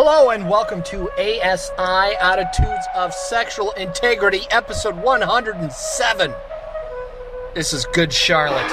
[0.00, 6.32] Hello and welcome to ASI Attitudes of Sexual Integrity, episode 107.
[7.52, 8.70] This is Good Charlotte.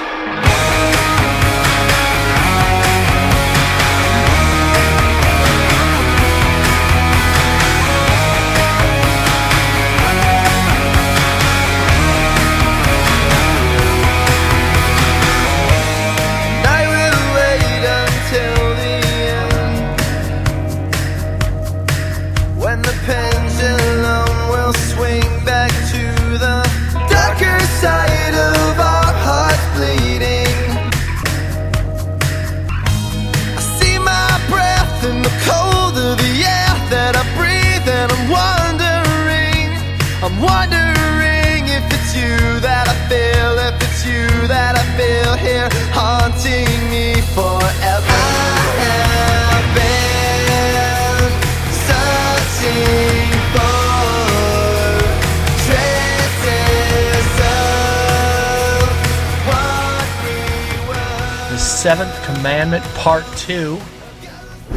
[62.46, 63.82] Commandment, Part 2.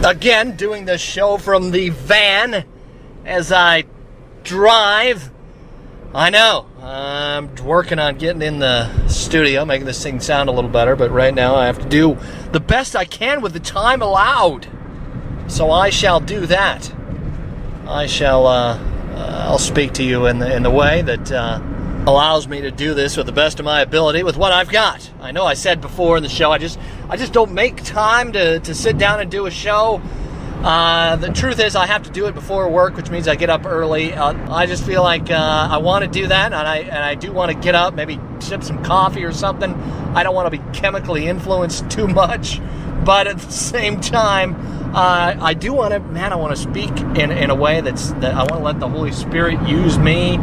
[0.03, 2.65] Again, doing the show from the van
[3.27, 3.85] as I
[4.43, 5.31] drive.
[6.15, 10.71] I know, I'm working on getting in the studio, making this thing sound a little
[10.71, 12.17] better, but right now I have to do
[12.53, 14.67] the best I can with the time allowed.
[15.49, 16.91] So I shall do that.
[17.87, 18.79] I shall, uh,
[19.13, 21.61] uh, I'll speak to you in the, in the way that uh,
[22.07, 25.11] allows me to do this with the best of my ability with what I've got.
[25.21, 26.79] I know I said before in the show, I just,
[27.11, 30.03] I just don't make time to, to sit down and do a show.
[30.63, 33.49] Uh, the truth is, I have to do it before work, which means I get
[33.49, 34.13] up early.
[34.13, 37.15] Uh, I just feel like uh, I want to do that, and I and I
[37.15, 39.73] do want to get up, maybe sip some coffee or something.
[40.15, 42.61] I don't want to be chemically influenced too much,
[43.05, 44.57] but at the same time,
[44.95, 46.01] uh, I do want to.
[46.01, 48.81] Man, I want to speak in, in a way that's that I want to let
[48.81, 50.37] the Holy Spirit use me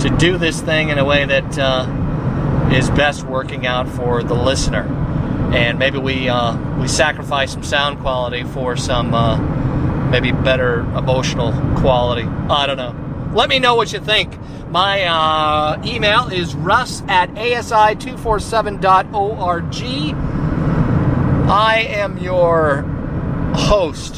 [0.00, 4.34] to do this thing in a way that uh, is best working out for the
[4.34, 5.06] listener
[5.54, 9.36] and maybe we uh, we sacrifice some sound quality for some uh,
[10.10, 12.22] maybe better emotional quality.
[12.22, 12.94] I don't know.
[13.34, 14.36] Let me know what you think.
[14.70, 19.74] My uh, email is russ at asi247.org.
[21.48, 22.82] I am your
[23.54, 24.16] host.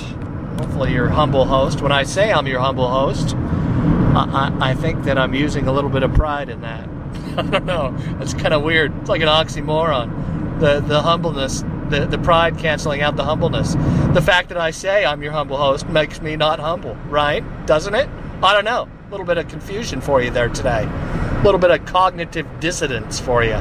[0.58, 1.82] Hopefully, your humble host.
[1.82, 5.72] When I say I'm your humble host, I, I, I think that I'm using a
[5.72, 6.88] little bit of pride in that.
[7.36, 7.96] I don't know.
[8.20, 8.92] It's kind of weird.
[9.00, 10.27] It's like an oxymoron.
[10.58, 13.74] The the humbleness, the, the pride canceling out the humbleness.
[14.14, 17.44] The fact that I say I'm your humble host makes me not humble, right?
[17.66, 18.08] Doesn't it?
[18.42, 18.88] I don't know.
[19.08, 20.84] A little bit of confusion for you there today.
[20.84, 23.54] A little bit of cognitive dissonance for you.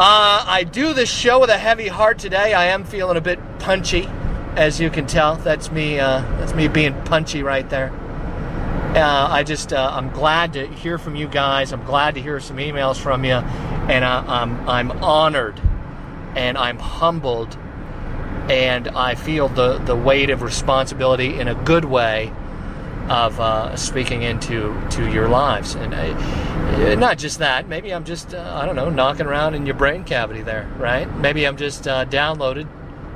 [0.00, 2.54] Uh, I do this show with a heavy heart today.
[2.54, 4.08] I am feeling a bit punchy,
[4.54, 5.34] as you can tell.
[5.36, 5.98] That's me.
[5.98, 7.92] Uh, that's me being punchy right there.
[8.94, 11.74] Uh, I just uh, I'm glad to hear from you guys.
[11.74, 15.60] I'm glad to hear some emails from you, and uh, I'm I'm honored,
[16.34, 17.58] and I'm humbled,
[18.48, 22.32] and I feel the the weight of responsibility in a good way
[23.10, 27.68] of uh, speaking into to your lives, and uh, not just that.
[27.68, 31.14] Maybe I'm just uh, I don't know knocking around in your brain cavity there, right?
[31.18, 32.66] Maybe I'm just uh, downloaded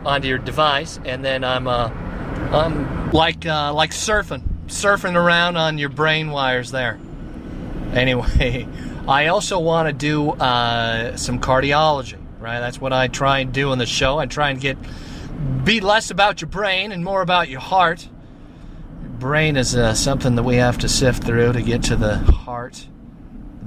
[0.05, 1.89] onto your device, and then I'm uh,
[2.53, 6.99] I'm like uh, like surfing surfing around on your brain wires there.
[7.93, 8.67] Anyway,
[9.09, 12.61] I also want to do uh, some cardiology, right?
[12.61, 14.19] That's what I try and do on the show.
[14.19, 14.79] I try and get
[15.65, 18.09] be less about your brain and more about your heart.
[19.19, 22.89] Brain is uh, something that we have to sift through to get to the heart,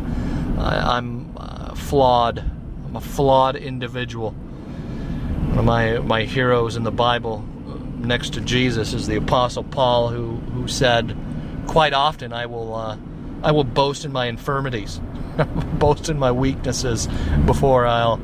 [0.59, 2.39] I, am uh, flawed.
[2.85, 4.31] I'm a flawed individual.
[4.31, 7.43] One of my my heroes in the Bible,
[7.97, 11.17] next to Jesus, is the Apostle Paul, who who said,
[11.67, 12.97] quite often, I will uh,
[13.43, 15.01] I will boast in my infirmities,
[15.79, 17.07] boast in my weaknesses
[17.45, 18.19] before I'll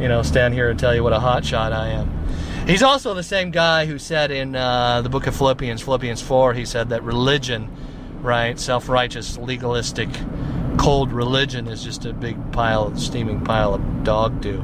[0.00, 2.18] you know stand here and tell you what a hot shot I am.
[2.66, 6.52] He's also the same guy who said in uh, the book of Philippians, Philippians 4,
[6.52, 7.70] he said that religion,
[8.20, 10.10] right, self righteous, legalistic,
[10.76, 14.62] cold religion is just a big pile, steaming pile of dog do.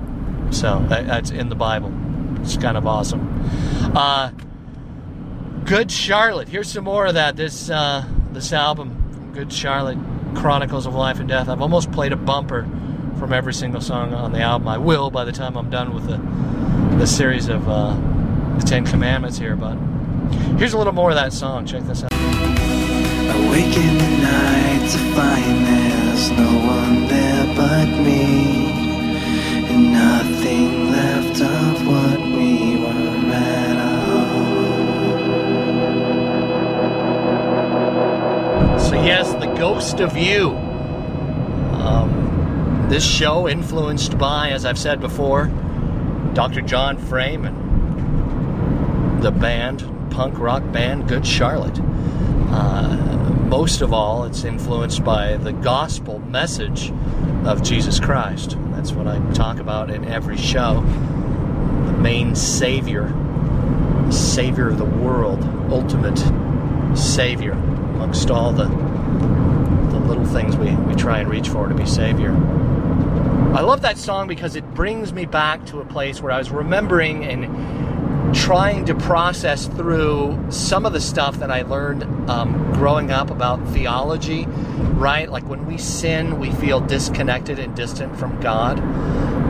[0.50, 1.92] So that's in the Bible.
[2.42, 3.42] It's kind of awesome.
[3.96, 4.32] Uh,
[5.64, 6.48] Good Charlotte.
[6.48, 7.36] Here's some more of that.
[7.36, 9.96] This uh, this album, Good Charlotte,
[10.34, 11.48] Chronicles of Life and Death.
[11.48, 12.66] I've almost played a bumper
[13.18, 14.66] from every single song on the album.
[14.68, 16.20] I will by the time I'm done with the
[16.98, 17.94] the series of uh,
[18.58, 19.56] the Ten Commandments here.
[19.56, 19.76] But
[20.58, 21.64] here's a little more of that song.
[21.66, 22.12] Check this out.
[22.12, 28.70] Awake in the night to find there's no one there but me,
[29.66, 33.94] and nothing left of what we were at all.
[38.78, 40.50] So yes, the ghost of you.
[41.72, 45.46] Um, this show influenced by, as I've said before,
[46.34, 46.60] Dr.
[46.60, 51.80] John Frame and the band, punk rock band, Good Charlotte.
[51.80, 53.06] Uh,
[53.48, 56.92] most of all, it's influenced by the gospel message
[57.46, 58.58] of Jesus Christ.
[58.72, 60.82] That's what I talk about in every show.
[60.82, 63.08] The main Savior,
[64.10, 66.18] Savior of the world, ultimate
[66.94, 68.83] Savior, amongst all the, the
[70.04, 72.32] little things we, we try and reach for to be Savior.
[73.54, 76.50] I love that song because it brings me back to a place where I was
[76.50, 83.12] remembering and trying to process through some of the stuff that I learned um, growing
[83.12, 85.30] up about theology, right?
[85.30, 88.80] Like when we sin, we feel disconnected and distant from God.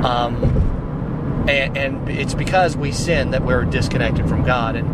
[0.05, 0.35] Um,
[1.49, 4.77] and, and, it's because we sin that we're disconnected from God.
[4.77, 4.87] And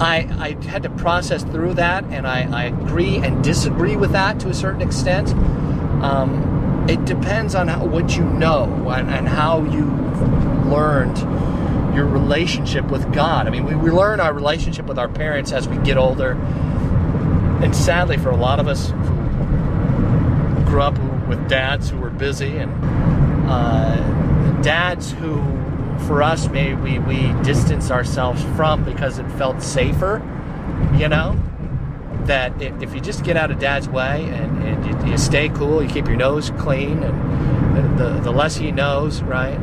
[0.00, 4.40] I, I had to process through that, and I, I agree and disagree with that
[4.40, 5.28] to a certain extent.
[6.02, 9.84] Um, it depends on how, what you know and, and how you
[10.70, 11.18] learned
[11.94, 13.46] your relationship with God.
[13.46, 16.32] I mean, we, we learn our relationship with our parents as we get older.
[17.62, 20.98] And sadly, for a lot of us who grew up
[21.28, 22.72] with dads who were busy and
[23.50, 23.96] uh,
[24.62, 25.40] dads who,
[26.06, 30.22] for us, maybe we, we distance ourselves from because it felt safer,
[30.96, 31.38] you know?
[32.24, 35.82] That if you just get out of dad's way and, and you, you stay cool,
[35.82, 39.58] you keep your nose clean, and the, the less he knows, right?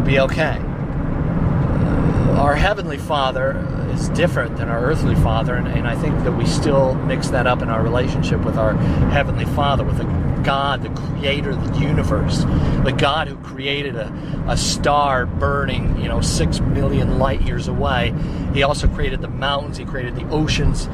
[0.00, 0.58] we'll be okay.
[0.58, 6.32] Uh, our Heavenly Father is different than our earthly Father, and, and, I think that
[6.32, 8.74] we still mix that up in our relationship with our
[9.10, 10.04] Heavenly Father, with the
[10.42, 12.44] God, the creator of the universe,
[12.84, 14.12] the God who created a,
[14.48, 18.14] a star burning, you know, six million light years away.
[18.54, 20.86] He also created the mountains, He created the oceans,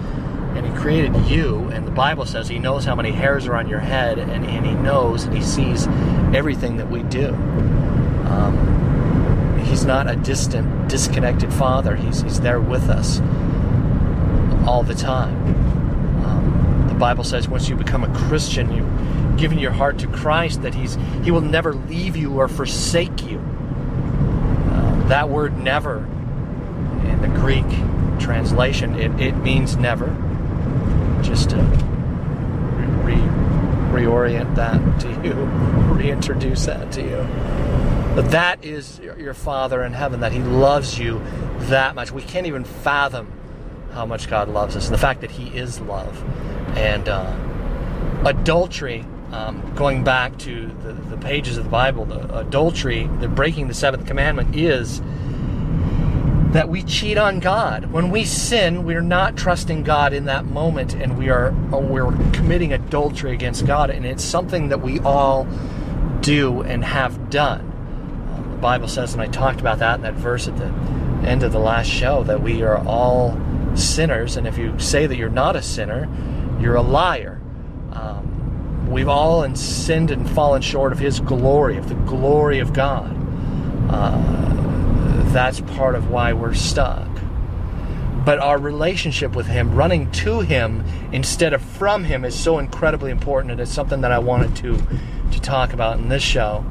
[0.55, 1.69] and He created you.
[1.73, 4.67] And the Bible says He knows how many hairs are on your head, and, and
[4.67, 5.87] He knows and He sees
[6.35, 7.29] everything that we do.
[8.27, 8.77] Um,
[9.67, 11.97] he's not a distant, disconnected father.
[11.97, 13.21] He's, he's there with us
[14.67, 15.35] all the time.
[16.25, 18.87] Um, the Bible says once you become a Christian, you've
[19.37, 23.39] given your heart to Christ, that he's, He will never leave you or forsake you.
[23.39, 25.99] Uh, that word never
[27.05, 27.67] in the Greek
[28.19, 30.07] translation, it, it means never.
[31.23, 35.35] Just to re- re- reorient that to you,
[35.95, 37.17] reintroduce that to you.
[38.15, 41.21] But that is your Father in heaven, that He loves you
[41.69, 42.11] that much.
[42.11, 43.31] We can't even fathom
[43.93, 44.87] how much God loves us.
[44.87, 46.23] And the fact that He is love.
[46.79, 47.35] And uh,
[48.25, 53.69] adultery um, going back to the, the pages of the Bible, the adultery, the breaking
[53.69, 55.01] the seventh commandment is
[56.53, 57.93] that we cheat on God.
[57.93, 62.73] When we sin, we're not trusting God in that moment, and we are we're committing
[62.73, 65.47] adultery against God, and it's something that we all
[66.21, 67.61] do and have done.
[68.33, 70.73] Uh, the Bible says, and I talked about that in that verse at the
[71.29, 73.39] end of the last show, that we are all
[73.75, 76.09] sinners, and if you say that you're not a sinner,
[76.59, 77.41] you're a liar.
[77.93, 78.36] Um,
[78.89, 83.15] we've all sinned and fallen short of His glory, of the glory of God.
[83.91, 87.09] Uh, that's part of why we're stuck.
[88.25, 93.11] But our relationship with Him, running to Him instead of from Him, is so incredibly
[93.11, 94.83] important, and it's something that I wanted to
[95.33, 96.65] to talk about in this show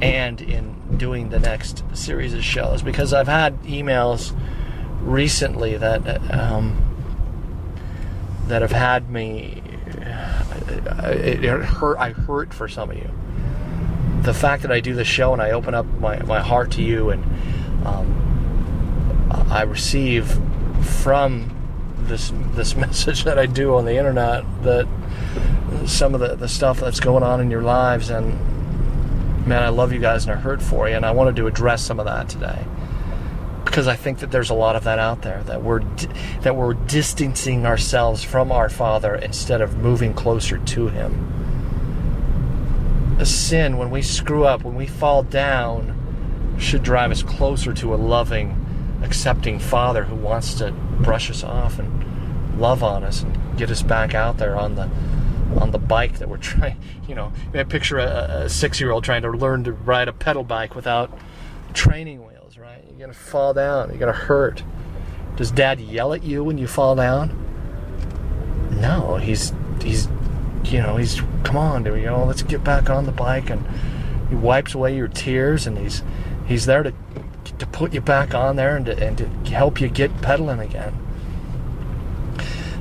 [0.00, 4.36] and in doing the next series of shows because I've had emails
[5.00, 6.76] recently that um,
[8.48, 9.61] that have had me.
[10.68, 11.98] It, it hurt.
[11.98, 13.10] I hurt for some of you.
[14.22, 16.82] The fact that I do the show and I open up my, my heart to
[16.82, 17.24] you and
[17.86, 18.22] um,
[19.50, 20.38] I receive
[20.82, 21.56] from
[22.06, 24.86] this this message that I do on the internet that
[25.86, 28.38] some of the, the stuff that's going on in your lives and
[29.46, 31.82] man I love you guys and I hurt for you and I wanted to address
[31.82, 32.64] some of that today
[33.72, 35.80] because I think that there's a lot of that out there that we're
[36.42, 43.16] that we're distancing ourselves from our Father instead of moving closer to Him.
[43.18, 47.94] A sin when we screw up, when we fall down, should drive us closer to
[47.94, 53.56] a loving, accepting Father who wants to brush us off and love on us and
[53.56, 54.90] get us back out there on the
[55.58, 56.76] on the bike that we're trying.
[57.08, 57.32] You know,
[57.70, 61.18] picture a, a six-year-old trying to learn to ride a pedal bike without
[61.72, 62.22] training
[63.02, 63.88] You're gonna fall down.
[63.88, 64.62] You're gonna hurt.
[65.34, 67.36] Does Dad yell at you when you fall down?
[68.80, 70.06] No, he's he's
[70.66, 73.66] you know he's come on, you know, let's get back on the bike and
[74.28, 76.04] he wipes away your tears and he's
[76.46, 76.94] he's there to
[77.58, 80.94] to put you back on there and to, and to help you get pedaling again.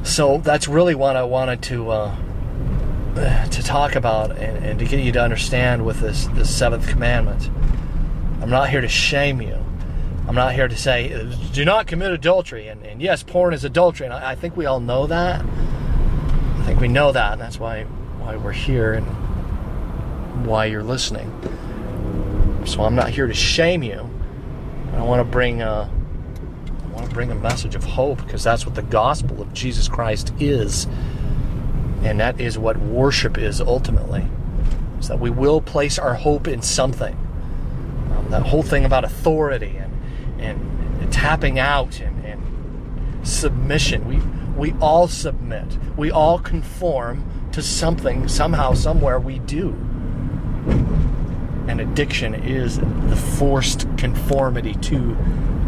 [0.04, 2.16] So that's really what I wanted to uh,
[3.48, 7.50] to talk about and, and to get you to understand with this this seventh commandment.
[8.40, 9.66] I'm not here to shame you.
[10.32, 12.70] I'm not here to say do not commit adultery.
[12.70, 15.44] And, and yes, porn is adultery, and I, I think we all know that.
[15.44, 19.06] I think we know that, and that's why why we're here and
[20.46, 21.30] why you're listening.
[22.66, 24.10] So I'm not here to shame you.
[24.94, 28.66] I want to bring a, I want to bring a message of hope because that's
[28.66, 30.86] what the gospel of Jesus Christ is,
[32.04, 34.26] and that is what worship is ultimately.
[34.98, 37.18] Is that we will place our hope in something.
[38.16, 39.91] Um, that whole thing about authority and
[40.40, 44.06] and tapping out and, and submission.
[44.08, 44.22] We
[44.58, 45.78] we all submit.
[45.98, 49.76] We all conform to something somehow somewhere we do
[51.72, 55.18] and addiction is the forced conformity to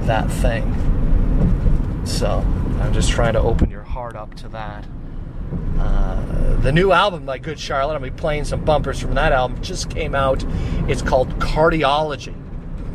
[0.02, 0.74] that thing.
[2.06, 2.46] So
[2.82, 4.86] I'm just trying to open your heart up to that.
[5.80, 9.62] Uh, the new album by Good Charlotte, I'll be playing some bumpers from that album,
[9.62, 10.44] just came out.
[10.90, 12.36] It's called Cardiology.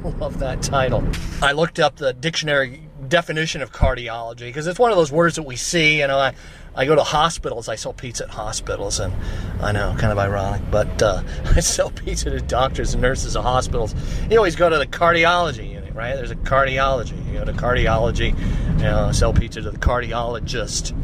[0.18, 1.06] Love that title.
[1.42, 5.42] I looked up the dictionary definition of cardiology because it's one of those words that
[5.42, 6.00] we see.
[6.00, 6.34] You know, I,
[6.74, 7.68] I go to hospitals.
[7.68, 9.12] I sell pizza at hospitals, and
[9.60, 13.42] I know, kind of ironic, but uh, I sell pizza to doctors and nurses at
[13.42, 13.94] hospitals.
[14.30, 16.14] You always go to the cardiology unit, right?
[16.14, 17.26] There's a cardiology.
[17.26, 18.38] You go to cardiology,
[18.78, 20.96] you know, sell pizza to the cardiologist,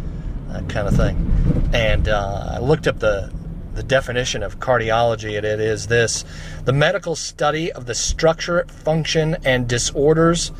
[0.48, 1.70] that kind of thing.
[1.74, 3.32] And uh, I looked up the
[3.74, 6.24] the definition of cardiology, and it is this
[6.64, 10.52] the medical study of the structure, function, and disorders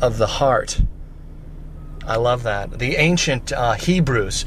[0.00, 0.80] of the heart.
[2.06, 2.78] I love that.
[2.78, 4.44] The ancient uh, Hebrews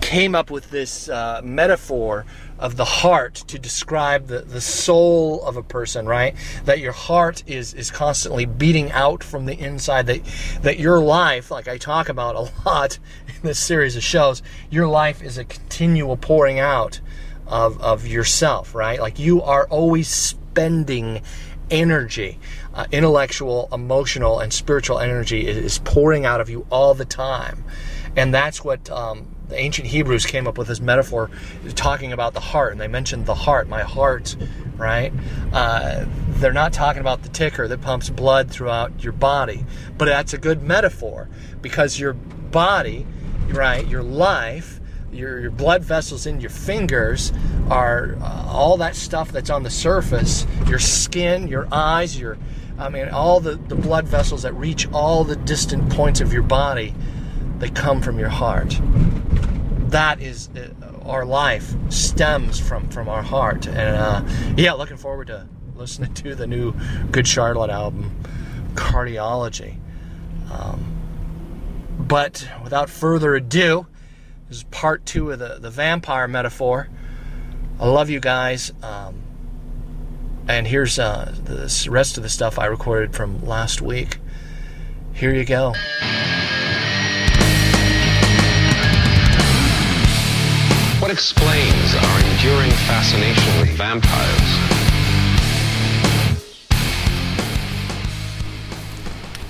[0.00, 2.24] came up with this uh, metaphor
[2.58, 6.34] of the heart to describe the, the soul of a person, right?
[6.64, 10.24] That your heart is, is constantly beating out from the inside, that,
[10.62, 14.88] that your life, like I talk about a lot in this series of shows, your
[14.88, 17.00] life is a continual pouring out
[17.48, 19.00] of, of yourself, right?
[19.00, 21.22] Like you are always spending
[21.70, 22.38] energy,
[22.74, 27.64] uh, intellectual, emotional, and spiritual energy is, pouring out of you all the time.
[28.16, 31.30] And that's what um, the ancient Hebrews came up with this metaphor
[31.74, 32.72] talking about the heart.
[32.72, 34.36] And they mentioned the heart, my heart,
[34.76, 35.12] right?
[35.52, 39.64] Uh, they're not talking about the ticker that pumps blood throughout your body,
[39.96, 41.28] but that's a good metaphor
[41.60, 43.06] because your body,
[43.48, 44.77] right, your life,
[45.12, 47.32] your, your blood vessels in your fingers
[47.70, 52.38] are uh, all that stuff that's on the surface your skin your eyes your
[52.78, 56.42] i mean all the, the blood vessels that reach all the distant points of your
[56.42, 56.94] body
[57.58, 58.80] they come from your heart
[59.90, 60.68] that is uh,
[61.08, 63.66] our life stems from from our heart.
[63.66, 64.22] And uh,
[64.56, 66.74] yeah, looking forward to listening to the new
[67.10, 68.14] Good Charlotte album,
[68.74, 69.78] Cardiology.
[70.50, 70.94] Um,
[71.98, 73.86] but without further ado,
[74.48, 76.88] this is part two of the, the vampire metaphor.
[77.78, 78.72] I love you guys.
[78.82, 79.22] Um,
[80.48, 84.18] and here's uh, the rest of the stuff I recorded from last week.
[85.12, 85.74] Here you go.
[91.00, 94.78] What explains our enduring fascination with vampires?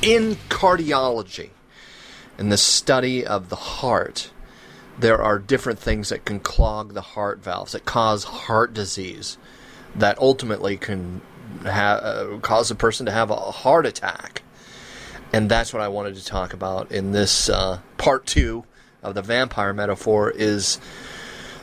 [0.02, 1.50] In cardiology,
[2.38, 4.30] in the study of the heart,
[4.98, 9.38] there are different things that can clog the heart valves, that cause heart disease,
[9.94, 11.20] that ultimately can
[11.62, 14.42] ha- uh, cause a person to have a heart attack.
[15.32, 18.64] And that's what I wanted to talk about in this uh, part two
[19.02, 20.80] of the vampire metaphor is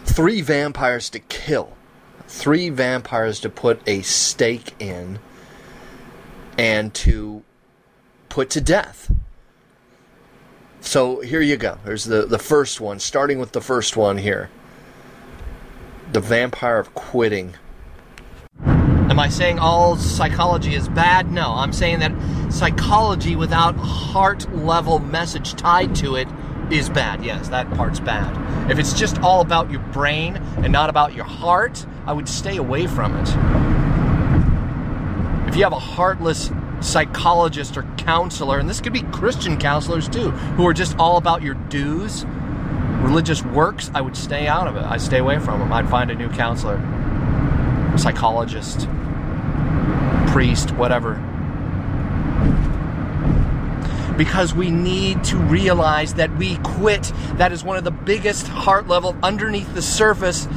[0.06, 1.74] three vampires to kill,
[2.28, 5.20] three vampires to put a stake in,
[6.58, 7.44] and to
[8.30, 9.12] put to death.
[10.86, 11.80] So here you go.
[11.84, 14.50] Here's the, the first one, starting with the first one here.
[16.14, 17.56] The vampire of quitting.
[18.64, 21.32] Am I saying all psychology is bad?
[21.32, 21.54] No.
[21.54, 22.14] I'm saying that
[22.54, 26.28] psychology without heart level message tied to it
[26.72, 27.26] is bad.
[27.26, 28.72] Yes, that part's bad.
[28.72, 32.58] If it's just all about your brain and not about your heart, I would stay
[32.58, 33.28] away from it.
[35.50, 36.52] If you have a heartless
[36.86, 41.42] psychologist or counselor, and this could be Christian counselors too, who are just all about
[41.42, 42.26] your dues,
[43.02, 44.84] religious works, I would stay out of it.
[44.84, 45.72] I'd stay away from them.
[45.72, 46.78] I'd find a new counselor,
[47.98, 48.88] psychologist,
[50.28, 51.16] priest, whatever.
[54.18, 57.12] Because we need to realize that we quit.
[57.34, 60.48] That is one of the biggest heart level underneath the surface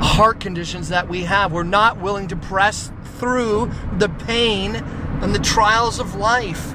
[0.00, 1.52] heart conditions that we have.
[1.52, 2.90] We're not willing to press
[3.20, 6.74] through the pain and the trials of life.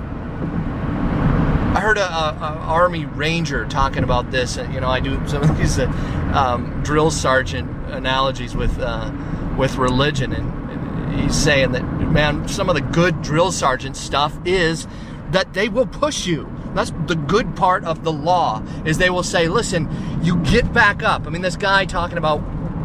[1.75, 4.55] I heard a, a, a army ranger talking about this.
[4.55, 5.91] You know, I do some of these uh,
[6.33, 9.11] um, drill sergeant analogies with uh,
[9.57, 14.37] with religion, and, and he's saying that man, some of the good drill sergeant stuff
[14.45, 14.87] is
[15.31, 16.49] that they will push you.
[16.73, 19.89] That's the good part of the law is they will say, listen,
[20.23, 21.25] you get back up.
[21.25, 22.41] I mean, this guy talking about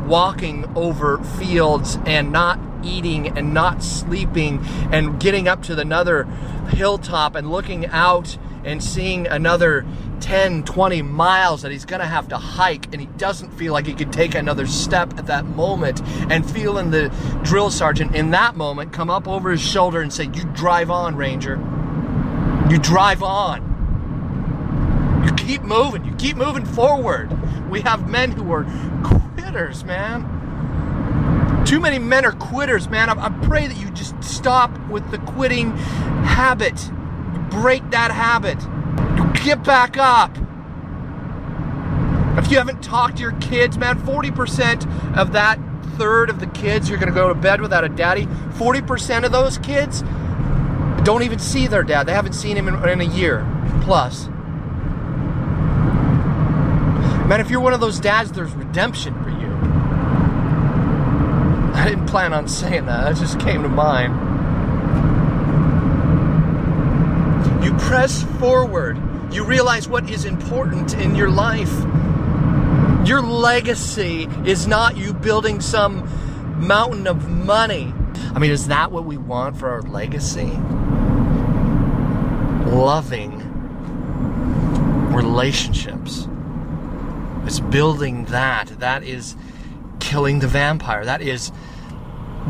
[0.06, 4.60] walking over fields and not eating and not sleeping
[4.92, 6.24] and getting up to another
[6.70, 9.86] hilltop and looking out and seeing another
[10.20, 13.86] 10, 20 miles that he's going to have to hike and he doesn't feel like
[13.86, 17.08] he could take another step at that moment and feeling the
[17.42, 21.16] drill sergeant in that moment come up over his shoulder and say, You drive on,
[21.16, 21.56] Ranger.
[22.70, 23.70] You drive on.
[25.24, 26.04] You keep moving.
[26.04, 27.30] You keep moving forward.
[27.70, 28.64] We have men who are
[29.02, 30.39] quitters, man.
[31.70, 33.09] Too many men are quitters, man.
[33.09, 36.90] I, I pray that you just stop with the quitting habit.
[37.48, 38.61] Break that habit.
[39.16, 40.37] You get back up.
[42.37, 45.61] If you haven't talked to your kids, man, 40% of that
[45.96, 49.30] third of the kids you're going to go to bed without a daddy, 40% of
[49.30, 50.02] those kids
[51.04, 52.04] don't even see their dad.
[52.04, 53.46] They haven't seen him in, in, a year
[53.83, 54.26] plus.
[57.28, 59.19] Man, if you're one of those dads, there's redemption you.
[61.90, 64.14] I didn't plan on saying that, that just came to mind.
[67.64, 68.96] You press forward.
[69.33, 71.72] You realize what is important in your life.
[73.05, 76.09] Your legacy is not you building some
[76.64, 77.92] mountain of money.
[78.37, 80.46] I mean, is that what we want for our legacy?
[82.70, 83.37] Loving
[85.12, 86.29] relationships.
[87.46, 88.68] It's building that.
[88.79, 89.35] That is
[89.98, 91.05] killing the vampire.
[91.05, 91.50] That is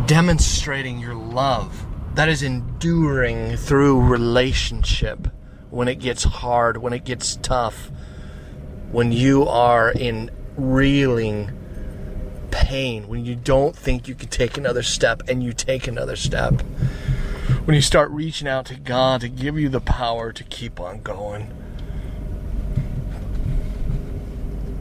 [0.07, 1.87] demonstrating your love.
[2.15, 5.29] That is enduring through relationship
[5.71, 7.91] when it gets hard, when it gets tough,
[8.91, 11.53] when you are in reeling
[12.51, 16.61] pain, when you don't think you can take another step and you take another step.
[17.65, 21.03] When you start reaching out to God to give you the power to keep on
[21.03, 21.53] going.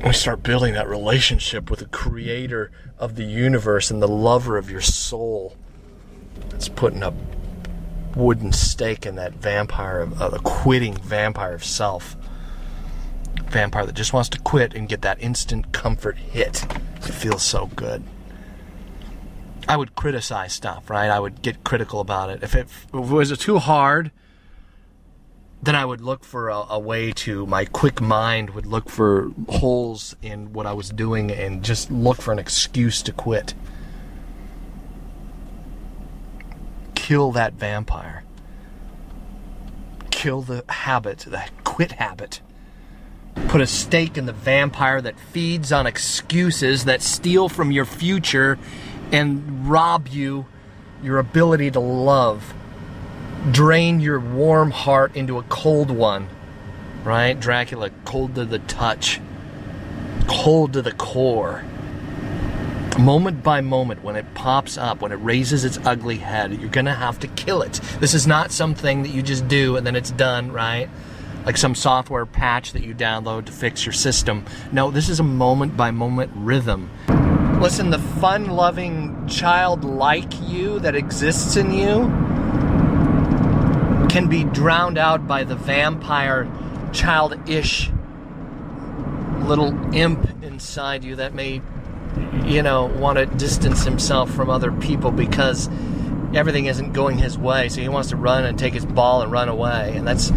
[0.04, 4.70] We start building that relationship with the creator of the universe and the lover of
[4.70, 5.56] your soul.
[6.52, 7.14] It's putting a
[8.16, 12.16] wooden stake in that vampire, of, uh, quitting vampire of self.
[13.50, 16.64] Vampire that just wants to quit and get that instant comfort hit.
[16.98, 18.04] It feels so good.
[19.68, 21.10] I would criticize stuff, right?
[21.10, 22.42] I would get critical about it.
[22.42, 24.12] If it, if it was too hard,
[25.62, 29.32] then I would look for a, a way to, my quick mind would look for
[29.50, 33.54] holes in what I was doing and just look for an excuse to quit.
[36.96, 38.24] Kill that vampire.
[40.12, 42.42] Kill the habit, the quit habit.
[43.48, 48.58] Put a stake in the vampire that feeds on excuses that steal from your future
[49.12, 50.46] and rob you
[51.02, 52.54] your ability to love
[53.52, 56.28] drain your warm heart into a cold one.
[57.04, 57.40] Right?
[57.40, 59.22] Dracula, cold to the touch,
[60.28, 61.64] cold to the core.
[63.00, 66.94] Moment by moment, when it pops up, when it raises its ugly head, you're gonna
[66.94, 67.80] have to kill it.
[68.02, 70.90] This is not something that you just do and then it's done, right?
[71.46, 74.46] Like some software patch that you download to fix your system.
[74.74, 76.90] No, this is a moment by moment rhythm.
[77.62, 82.29] Listen, the fun loving child like you that exists in you
[84.10, 86.50] can be drowned out by the vampire,
[86.92, 87.90] childish
[89.44, 91.62] little imp inside you that may,
[92.46, 95.70] you know, want to distance himself from other people because
[96.34, 97.70] everything isn't going his way.
[97.70, 99.94] So he wants to run and take his ball and run away.
[99.96, 100.32] And that's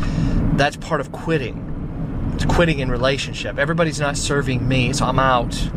[0.55, 2.31] that's part of quitting.
[2.35, 3.59] It's quitting in relationship.
[3.59, 5.71] Everybody's not serving me, so I'm out.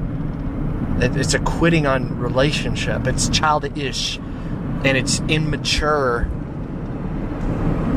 [0.98, 3.08] It's a quitting on relationship.
[3.08, 6.30] It's childish and it's immature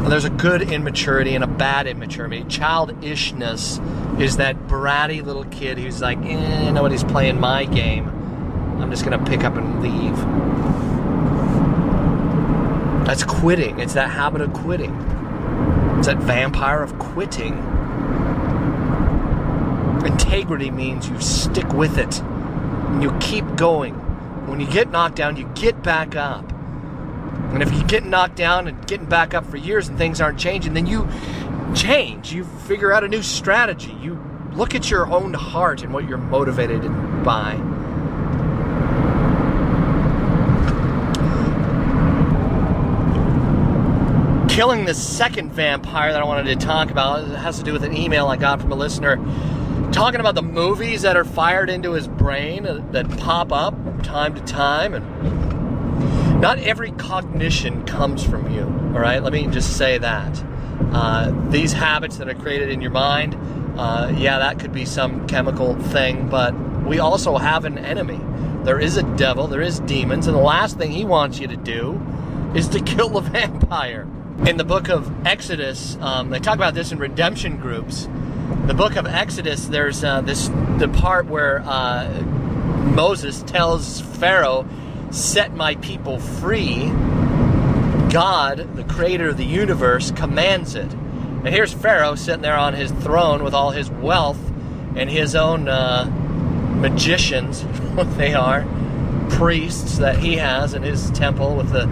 [0.07, 2.45] there's a good immaturity and a bad immaturity.
[2.45, 3.81] Childishness
[4.19, 8.09] is that bratty little kid who's like, eh, nobody's playing my game.
[8.81, 10.17] I'm just to pick up and leave.
[13.07, 13.81] That's quitting.
[13.81, 14.95] It's that habit of quitting.
[15.99, 17.55] It's that vampire of quitting.
[20.05, 23.95] Integrity means you stick with it and you keep going.
[24.47, 26.53] When you get knocked down, you get back up.
[27.53, 30.39] And if you get knocked down and getting back up for years and things aren't
[30.39, 31.09] changing, then you
[31.75, 32.33] change.
[32.33, 33.97] You figure out a new strategy.
[34.01, 36.83] You look at your own heart and what you're motivated
[37.25, 37.55] by.
[44.49, 47.97] Killing the second vampire that I wanted to talk about has to do with an
[47.97, 49.17] email I got from a listener
[49.93, 54.41] talking about the movies that are fired into his brain that pop up time to
[54.43, 55.48] time and
[56.39, 59.23] not every cognition comes from you, all right?
[59.23, 60.45] Let me just say that.
[60.93, 63.37] Uh, these habits that are created in your mind,
[63.77, 66.55] uh, yeah, that could be some chemical thing, but
[66.87, 68.21] we also have an enemy.
[68.65, 71.57] There is a devil, there is demons, and the last thing he wants you to
[71.57, 72.01] do
[72.55, 74.07] is to kill the vampire.
[74.47, 78.09] In the book of Exodus, um, they talk about this in redemption groups.
[78.67, 80.49] The book of Exodus, there's uh, this
[80.79, 82.09] the part where uh,
[82.95, 84.67] Moses tells Pharaoh
[85.11, 86.89] set my people free,
[88.11, 90.93] God, the creator of the universe, commands it.
[90.93, 94.41] And here's Pharaoh sitting there on his throne with all his wealth
[94.97, 96.05] and his own uh,
[96.81, 97.63] magicians,
[97.95, 98.67] what they are,
[99.31, 101.87] priests that he has in his temple with the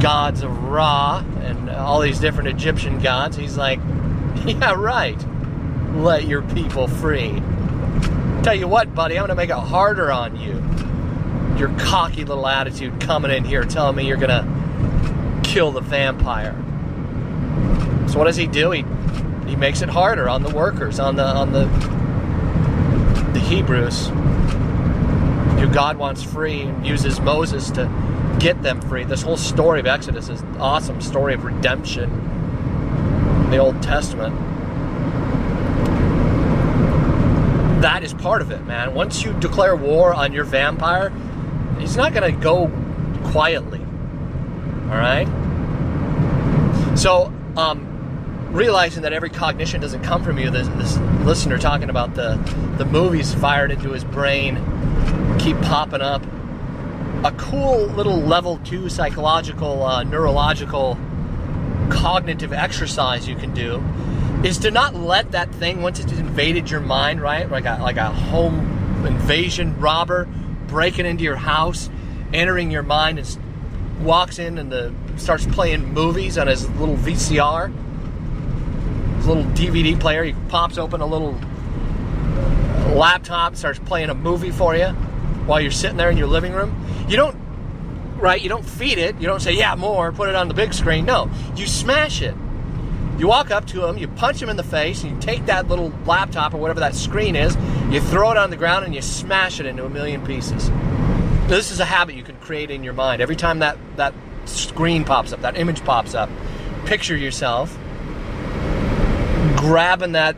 [0.00, 3.36] gods of Ra and all these different Egyptian gods.
[3.36, 3.78] He's like,
[4.46, 5.18] yeah, right.
[5.94, 7.42] Let your people free.
[8.42, 10.62] Tell you what, buddy, I'm going to make it harder on you
[11.60, 16.54] your cocky little attitude coming in here telling me you're gonna kill the vampire.
[18.08, 18.70] So what does he do?
[18.70, 18.84] He
[19.46, 21.66] he makes it harder on the workers, on the on the
[23.34, 24.08] the Hebrews
[25.60, 27.90] who God wants free and uses Moses to
[28.40, 29.04] get them free.
[29.04, 32.10] This whole story of Exodus is an awesome story of redemption
[33.44, 34.34] in the Old Testament.
[37.82, 38.94] That is part of it, man.
[38.94, 41.12] Once you declare war on your vampire,
[41.80, 42.70] he's not going to go
[43.30, 43.80] quietly.
[43.80, 45.26] All right?
[46.96, 47.86] So, um,
[48.52, 52.36] realizing that every cognition doesn't come from you, this, this listener talking about the,
[52.78, 54.56] the movies fired into his brain
[55.40, 56.22] keep popping up.
[57.24, 60.98] A cool little level two psychological, uh, neurological,
[61.90, 63.82] cognitive exercise you can do
[64.44, 67.50] is to not let that thing once it's invaded your mind, right?
[67.50, 70.28] Like a, like a home invasion robber
[70.70, 71.90] breaking into your house,
[72.32, 77.70] entering your mind, and walks in and the starts playing movies on his little VCR,
[79.16, 80.24] his little DVD player.
[80.24, 81.38] He pops open a little
[82.94, 84.88] laptop, starts playing a movie for you
[85.46, 86.74] while you're sitting there in your living room.
[87.08, 87.36] You don't,
[88.16, 88.40] right?
[88.40, 89.20] You don't feed it.
[89.20, 91.04] You don't say, "Yeah, more." Put it on the big screen.
[91.04, 92.34] No, you smash it.
[93.18, 95.68] You walk up to him, you punch him in the face, and you take that
[95.68, 97.54] little laptop or whatever that screen is,
[97.90, 100.70] you throw it on the ground, and you smash it into a million pieces.
[101.48, 103.20] This is a habit you can create in your mind.
[103.20, 106.30] Every time that, that screen pops up, that image pops up,
[106.86, 107.76] picture yourself
[109.56, 110.36] grabbing that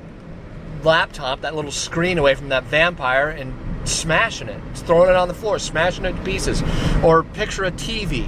[0.82, 3.54] laptop, that little screen away from that vampire and
[3.88, 6.62] smashing it, throwing it on the floor, smashing it to pieces.
[7.02, 8.26] Or picture a TV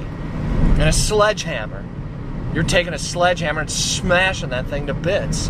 [0.78, 1.84] and a sledgehammer.
[2.54, 5.48] You're taking a sledgehammer and smashing that thing to bits.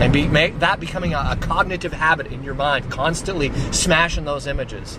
[0.00, 4.46] And be, make that becoming a, a cognitive habit in your mind, constantly smashing those
[4.46, 4.98] images.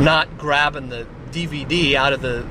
[0.00, 2.44] Not grabbing the DVD out of the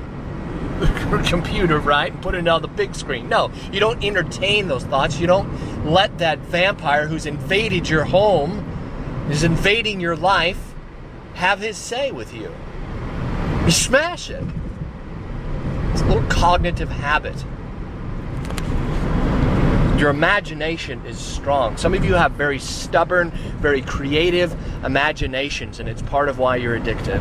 [1.26, 3.28] computer, right, and put it on the big screen.
[3.28, 5.18] No, you don't entertain those thoughts.
[5.18, 8.64] You don't let that vampire who's invaded your home,
[9.30, 10.74] is invading your life,
[11.34, 12.54] have his say with you.
[13.64, 14.44] You smash it.
[15.92, 17.44] It's a little cognitive habit.
[19.98, 21.78] Your imagination is strong.
[21.78, 23.30] Some of you have very stubborn,
[23.60, 24.54] very creative
[24.84, 27.18] imaginations, and it's part of why you're addicted.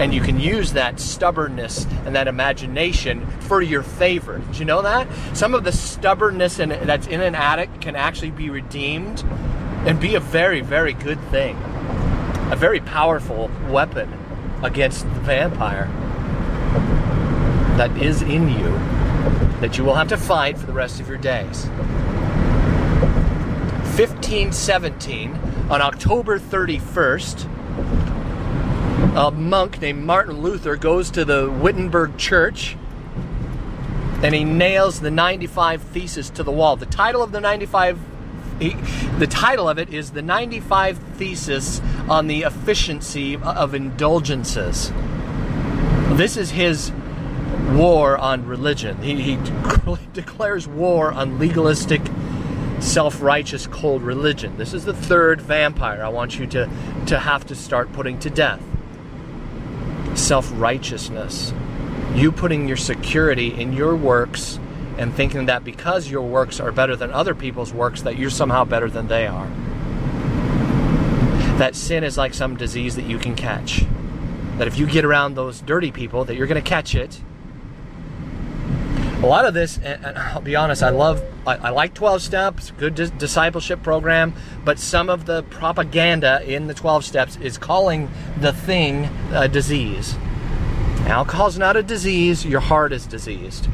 [0.00, 4.38] And you can use that stubbornness and that imagination for your favor.
[4.38, 5.06] Did you know that?
[5.32, 9.22] Some of the stubbornness in, that's in an addict can actually be redeemed
[9.86, 11.56] and be a very, very good thing.
[12.50, 14.12] A very powerful weapon
[14.64, 15.86] against the vampire
[17.76, 19.01] that is in you
[19.60, 21.66] that you will have to fight for the rest of your days.
[23.96, 25.38] 1517,
[25.70, 27.44] on October 31st,
[29.16, 32.76] a monk named Martin Luther goes to the Wittenberg Church
[34.22, 36.76] and he nails the 95 Thesis to the wall.
[36.76, 37.98] The title of the 95
[38.58, 38.76] he,
[39.18, 44.92] the title of it is the 95 Thesis on the Efficiency of Indulgences.
[46.12, 46.92] This is his
[47.70, 49.00] war on religion.
[49.02, 49.38] He, he
[50.12, 52.02] declares war on legalistic,
[52.80, 54.56] self righteous, cold religion.
[54.56, 56.68] This is the third vampire I want you to,
[57.06, 58.62] to have to start putting to death
[60.14, 61.52] self righteousness.
[62.14, 64.58] You putting your security in your works
[64.98, 68.64] and thinking that because your works are better than other people's works, that you're somehow
[68.64, 69.46] better than they are.
[71.58, 73.84] That sin is like some disease that you can catch.
[74.58, 77.20] That if you get around those dirty people, that you're going to catch it.
[79.22, 82.72] A lot of this, and I'll be honest, I love, I, I like 12 steps,
[82.72, 88.10] good dis- discipleship program, but some of the propaganda in the 12 steps is calling
[88.40, 90.16] the thing a disease.
[91.06, 93.68] Alcohol's not a disease, your heart is diseased.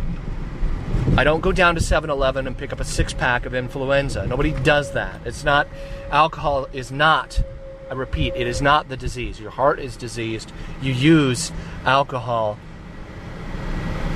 [1.16, 4.26] I don't go down to 7 Eleven and pick up a six pack of influenza.
[4.26, 5.18] Nobody does that.
[5.24, 5.66] It's not,
[6.10, 7.42] alcohol is not,
[7.90, 9.40] I repeat, it is not the disease.
[9.40, 10.52] Your heart is diseased.
[10.82, 11.52] You use
[11.86, 12.58] alcohol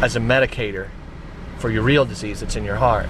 [0.03, 0.91] as a medicator
[1.63, 3.07] for your real disease that's in your heart.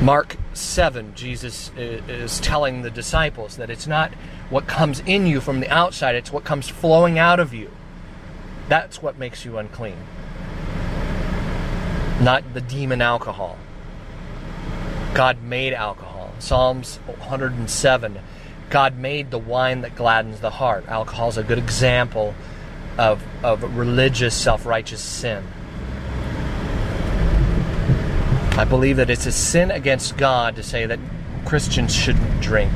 [0.00, 4.14] Mark 7, Jesus is telling the disciples that it's not
[4.48, 7.68] what comes in you from the outside, it's what comes flowing out of you.
[8.68, 9.96] That's what makes you unclean.
[12.20, 13.58] Not the demon alcohol.
[15.14, 16.30] God made alcohol.
[16.38, 18.20] Psalms 107
[18.70, 20.86] God made the wine that gladdens the heart.
[20.86, 22.36] Alcohol is a good example
[22.98, 25.44] of, of religious self righteous sin.
[28.52, 30.98] I believe that it's a sin against God to say that
[31.46, 32.72] Christians shouldn't drink.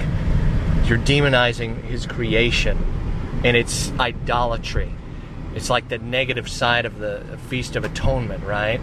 [0.86, 2.78] You're demonizing His creation,
[3.44, 4.92] and it's idolatry.
[5.54, 8.80] It's like the negative side of the Feast of Atonement, right?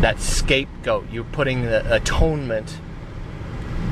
[0.00, 1.10] That scapegoat.
[1.10, 2.78] You're putting the atonement,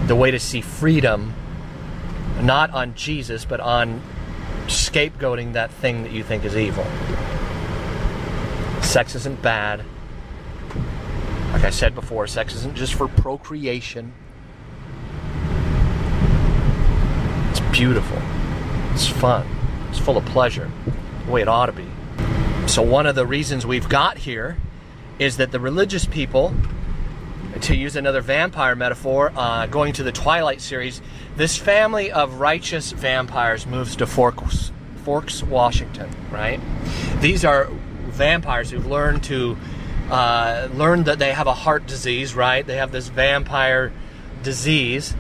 [0.07, 1.35] the way to see freedom,
[2.41, 4.03] not on Jesus, but on
[4.67, 6.85] scapegoating that thing that you think is evil.
[8.83, 9.85] Sex isn't bad.
[11.53, 14.13] Like I said before, sex isn't just for procreation.
[17.51, 18.19] It's beautiful.
[18.93, 19.47] It's fun.
[19.91, 20.71] It's full of pleasure.
[21.27, 21.87] The way it ought to be.
[22.67, 24.57] So, one of the reasons we've got here
[25.19, 26.55] is that the religious people,
[27.63, 31.01] to use another vampire metaphor, uh, going to the Twilight series,
[31.37, 34.73] this family of righteous vampires moves to Forks,
[35.05, 36.61] Forks, Washington, right?
[37.21, 37.69] These are
[38.07, 39.57] vampires who've learned to
[40.11, 42.67] uh, learn that they have a heart disease, right?
[42.67, 43.93] They have this vampire
[44.43, 45.15] disease.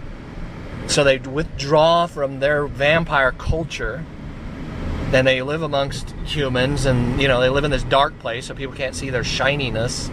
[0.89, 4.05] So they withdraw from their vampire culture
[5.13, 8.55] and they live amongst humans and, you know, they live in this dark place so
[8.55, 10.11] people can't see their shininess.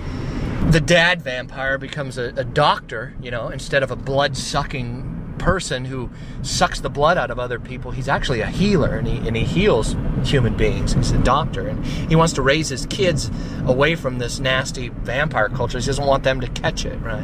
[0.70, 5.86] The dad vampire becomes a, a doctor, you know, instead of a blood sucking person
[5.86, 6.12] who
[6.44, 7.90] sucks the blood out of other people.
[7.90, 10.94] He's actually a healer and he, and he heals human beings.
[10.94, 13.32] He's a doctor and he wants to raise his kids
[13.66, 15.80] away from this nasty vampire culture.
[15.80, 17.24] He doesn't want them to catch it, right?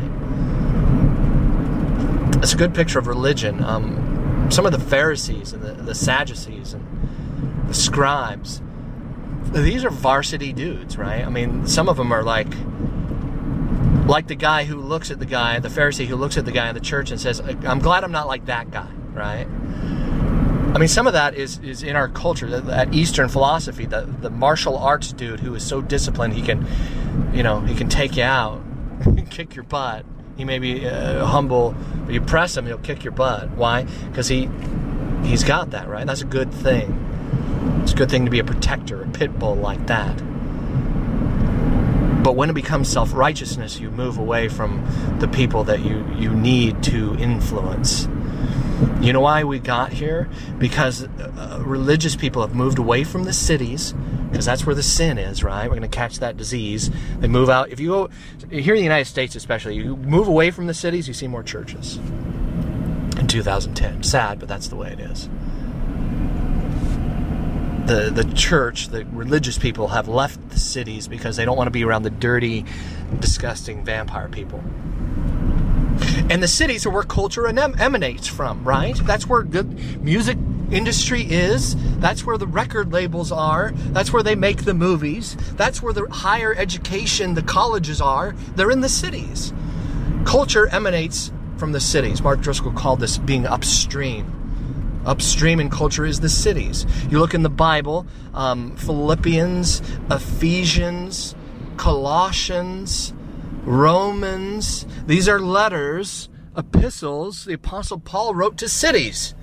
[2.41, 3.63] It's a good picture of religion.
[3.63, 8.61] Um, some of the Pharisees and the, the Sadducees and the scribes,
[9.51, 11.23] these are varsity dudes, right?
[11.23, 12.51] I mean, some of them are like
[14.05, 16.69] like the guy who looks at the guy, the Pharisee who looks at the guy
[16.69, 19.47] in the church and says, I'm glad I'm not like that guy, right?
[20.75, 24.01] I mean, some of that is, is in our culture, that, that Eastern philosophy, the,
[24.21, 26.67] the martial arts dude who is so disciplined, he can,
[27.33, 28.61] you know, he can take you out,
[29.29, 30.05] kick your butt.
[30.37, 33.51] He may be uh, humble, but you press him, he'll kick your butt.
[33.51, 33.83] Why?
[34.09, 34.49] Because he,
[35.23, 36.05] he's got that, right?
[36.05, 37.01] That's a good thing.
[37.81, 40.21] It's a good thing to be a protector, a pit bull like that.
[42.25, 44.83] But when it becomes self righteousness, you move away from
[45.19, 48.07] the people that you, you need to influence.
[48.99, 50.27] You know why we got here?
[50.57, 53.93] Because uh, religious people have moved away from the cities,
[54.31, 55.65] because that's where the sin is, right?
[55.65, 56.89] We're going to catch that disease.
[57.19, 57.69] They move out.
[57.69, 58.09] If you go
[58.49, 61.43] here in the United States, especially, you move away from the cities, you see more
[61.43, 61.97] churches.
[63.19, 65.29] In 2010, sad, but that's the way it is.
[67.85, 71.71] The the church, the religious people have left the cities because they don't want to
[71.71, 72.65] be around the dirty,
[73.19, 74.63] disgusting vampire people.
[76.29, 78.95] And the cities are where culture em- emanates from, right?
[79.03, 80.37] That's where good music
[80.71, 81.75] industry is.
[81.99, 83.71] That's where the record labels are.
[83.75, 85.37] That's where they make the movies.
[85.53, 88.33] That's where the higher education, the colleges are.
[88.55, 89.53] They're in the cities.
[90.25, 92.21] Culture emanates from the cities.
[92.21, 94.44] Mark Driscoll called this being upstream.
[95.05, 96.85] Upstream in culture is the cities.
[97.09, 101.35] You look in the Bible, um, Philippians, Ephesians,
[101.77, 103.13] Colossians,
[103.63, 104.85] Romans.
[105.05, 109.35] These are letters, epistles the Apostle Paul wrote to cities,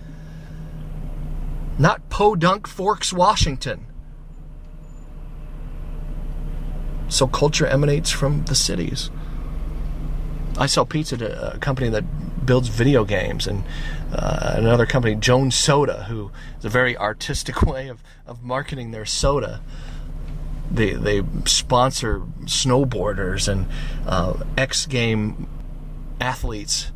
[1.78, 3.86] not Podunk Forks, Washington.
[7.08, 9.10] So culture emanates from the cities.
[10.56, 12.04] I sell pizza to a company that
[12.46, 13.64] builds video games and
[14.12, 19.06] uh, another company, Jones Soda, who is a very artistic way of, of marketing their
[19.06, 19.60] soda
[20.72, 23.66] they they sponsor snowboarders and
[24.06, 25.48] uh, X game
[26.20, 26.90] athletes.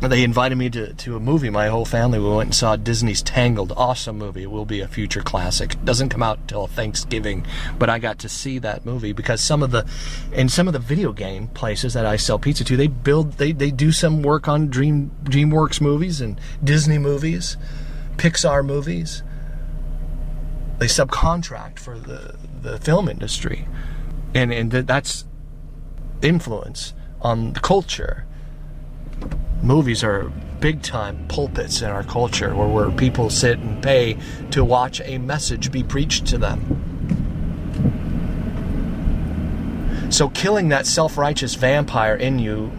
[0.00, 1.50] They invited me to, to a movie.
[1.50, 3.72] My whole family we went and saw Disney's Tangled.
[3.76, 4.42] Awesome movie.
[4.42, 5.82] It will be a future classic.
[5.84, 7.46] Doesn't come out till Thanksgiving,
[7.78, 9.88] but I got to see that movie because some of the
[10.32, 13.52] in some of the video game places that I sell pizza to, they build they,
[13.52, 17.56] they do some work on Dream DreamWorks movies and Disney movies,
[18.16, 19.22] Pixar movies
[20.78, 23.66] they subcontract for the, the film industry
[24.34, 25.24] and and that's
[26.22, 28.25] influence on the culture
[29.66, 34.16] movies are big time pulpits in our culture where, where people sit and pay
[34.50, 36.82] to watch a message be preached to them
[40.10, 42.70] so killing that self-righteous vampire in you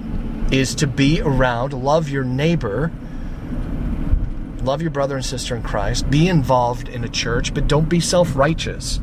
[0.52, 2.92] is to be around love your neighbor
[4.68, 8.00] love your brother and sister in Christ, be involved in a church, but don't be
[8.00, 9.00] self righteous.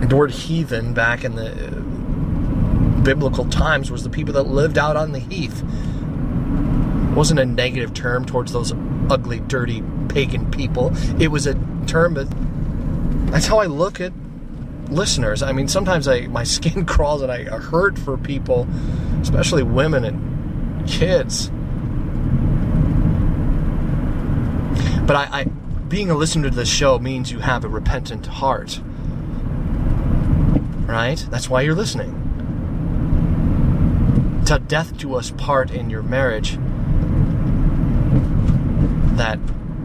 [0.00, 1.50] The word heathen back in the
[3.06, 5.62] biblical times was the people that lived out on the heath.
[5.62, 8.72] It wasn't a negative term towards those
[9.08, 10.92] ugly, dirty, pagan people.
[11.22, 11.54] It was a
[11.86, 12.26] term that
[13.30, 14.12] that's how I look at
[14.88, 15.40] listeners.
[15.40, 18.66] I mean, sometimes I my skin crawls and I hurt for people,
[19.20, 21.48] especially women and kids.
[25.06, 28.80] But I, I being a listener to this show means you have a repentant heart.
[30.88, 31.24] Right?
[31.30, 32.25] That's why you're listening.
[34.46, 36.56] To death to us part in your marriage
[39.16, 39.38] that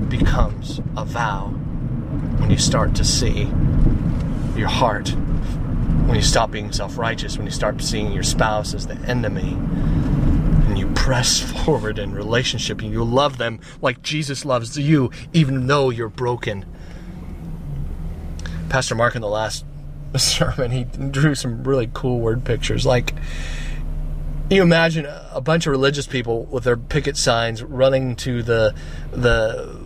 [0.10, 1.48] becomes a vow
[2.38, 3.44] when you start to see
[4.56, 5.10] your heart
[6.06, 9.58] when you stop being self-righteous when you start seeing your spouse as the enemy
[10.72, 15.68] and you press forward in relationship and you love them like Jesus loves you, even
[15.68, 16.66] though you're broken.
[18.70, 19.66] Pastor Mark in the last
[20.18, 22.86] sermon, he drew some really cool word pictures.
[22.86, 23.14] Like,
[24.52, 28.76] you imagine a bunch of religious people with their picket signs running to the
[29.12, 29.80] the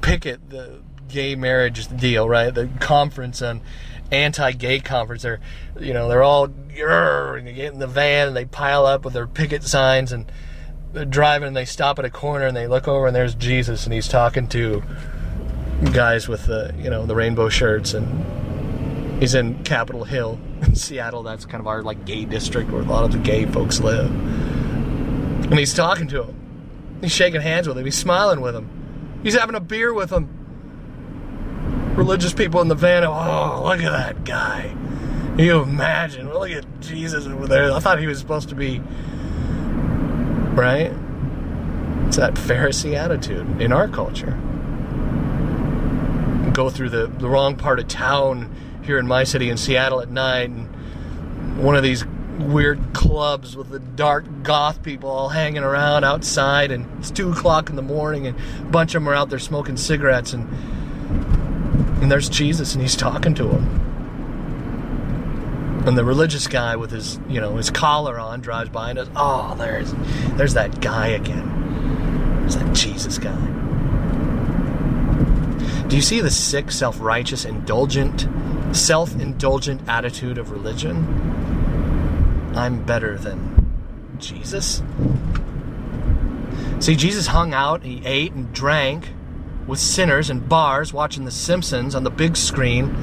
[0.00, 2.54] picket the gay marriage deal, right?
[2.54, 3.60] The conference on
[4.10, 5.22] anti-gay conference.
[5.22, 5.40] They're,
[5.78, 9.14] you know, they're all and they get in the van and they pile up with
[9.14, 10.30] their picket signs and
[10.92, 13.84] they're driving and they stop at a corner and they look over and there's Jesus
[13.84, 14.82] and he's talking to
[15.92, 18.24] guys with the, you know, the rainbow shirts and
[19.20, 21.22] he's in Capitol Hill in Seattle.
[21.22, 24.10] That's kind of our like gay district where a lot of the gay folks live.
[24.10, 26.98] And he's talking to him.
[27.00, 27.84] He's shaking hands with him.
[27.84, 29.20] He's smiling with him.
[29.22, 30.36] He's having a beer with him
[31.96, 33.04] religious people in the van.
[33.04, 34.74] Oh, look at that guy.
[35.36, 36.32] Can you imagine?
[36.32, 37.72] Look at Jesus over there.
[37.72, 38.80] I thought he was supposed to be,
[40.54, 40.92] right?
[42.06, 44.38] It's that Pharisee attitude in our culture.
[46.52, 48.54] go through the, the wrong part of town
[48.86, 52.04] here in my city in Seattle at night, and one of these
[52.38, 57.70] weird clubs with the dark goth people all hanging around outside, and it's two o'clock
[57.70, 60.48] in the morning, and a bunch of them are out there smoking cigarettes, and
[62.02, 63.82] and there's Jesus, and he's talking to them.
[65.86, 69.08] And the religious guy with his, you know, his collar on drives by and goes,
[69.16, 69.94] "Oh, there's,
[70.36, 72.40] there's that guy again.
[72.40, 73.36] There's that Jesus guy."
[75.88, 78.26] Do you see the sick, self-righteous, indulgent,
[78.76, 80.96] self-indulgent attitude of religion?
[82.54, 83.56] I'm better than
[84.18, 84.82] Jesus.
[86.80, 89.08] See, Jesus hung out, he ate and drank
[89.66, 92.94] with sinners in bars watching The Simpsons on the big screen.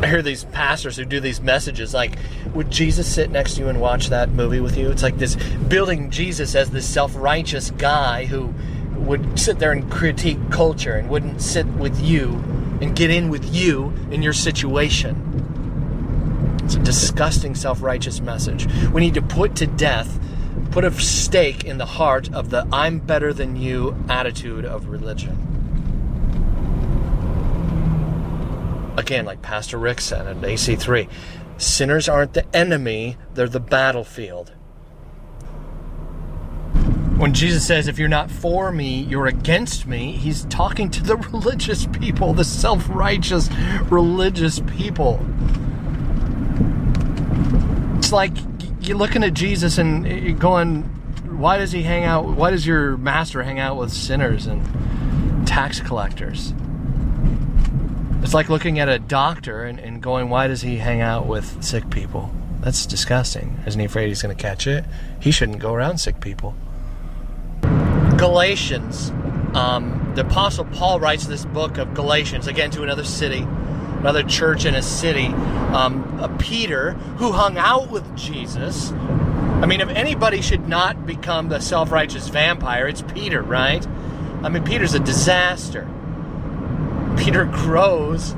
[0.00, 2.18] I hear these pastors who do these messages like,
[2.54, 4.90] would Jesus sit next to you and watch that movie with you?
[4.90, 5.36] It's like this
[5.68, 8.54] building Jesus as this self righteous guy who
[8.96, 12.42] would sit there and critique culture and wouldn't sit with you
[12.80, 15.24] and get in with you in your situation.
[16.64, 18.66] It's a disgusting self righteous message.
[18.92, 20.20] We need to put to death,
[20.70, 25.54] put a stake in the heart of the I'm better than you attitude of religion.
[28.98, 31.08] Again, like Pastor Rick said in AC3,
[31.56, 34.52] sinners aren't the enemy, they're the battlefield.
[37.18, 41.16] When Jesus says, if you're not for me, you're against me, he's talking to the
[41.32, 43.50] religious people, the self righteous
[43.90, 45.18] religious people.
[47.96, 48.30] It's like
[48.80, 50.82] you're looking at Jesus and going,
[51.24, 52.24] why does he hang out?
[52.24, 54.64] Why does your master hang out with sinners and
[55.44, 56.54] tax collectors?
[58.22, 61.64] It's like looking at a doctor and, and going, why does he hang out with
[61.64, 62.30] sick people?
[62.60, 63.58] That's disgusting.
[63.66, 64.84] Isn't he afraid he's going to catch it?
[65.20, 66.54] He shouldn't go around sick people.
[68.18, 69.10] Galatians.
[69.54, 74.64] Um, the Apostle Paul writes this book of Galatians, again, to another city, another church
[74.64, 75.26] in a city.
[75.26, 78.90] Um, a Peter, who hung out with Jesus.
[78.90, 83.86] I mean, if anybody should not become the self righteous vampire, it's Peter, right?
[84.42, 85.88] I mean, Peter's a disaster.
[87.16, 88.34] Peter grows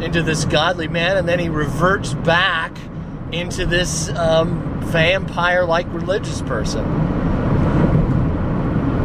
[0.00, 2.76] into this godly man and then he reverts back
[3.32, 6.84] into this um, vampire like religious person.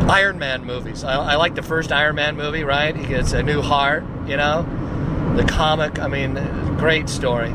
[0.10, 1.04] Iron Man movies.
[1.04, 2.96] I, I, like the first Iron Man movie, right?
[2.96, 4.64] He gets a new heart, you know?
[5.38, 6.34] The comic, I mean,
[6.78, 7.50] great story.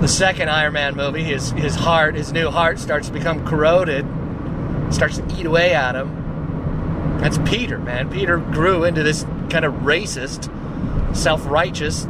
[0.00, 4.04] The second Iron Man movie, his, his heart, his new heart starts to become corroded,
[4.90, 7.18] starts to eat away at him.
[7.20, 8.10] That's Peter, man.
[8.10, 10.50] Peter grew into this kind of racist,
[11.14, 12.04] self righteous,